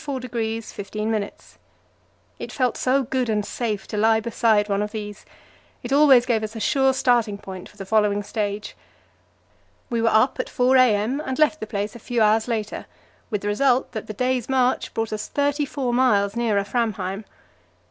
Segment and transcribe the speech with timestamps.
[2.39, 5.25] It felt so good and safe to lie beside one of these;
[5.83, 8.75] it always gave us a sure starting point for the following stage.
[9.91, 11.21] We were up at 4 a.m.
[11.23, 12.87] and left the place a few hours later,
[13.29, 17.23] with the result that the day's march brought us thirty four miles nearer Framheim.